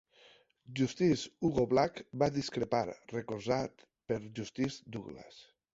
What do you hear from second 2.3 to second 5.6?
discrepar, recolzat per Justice Douglas.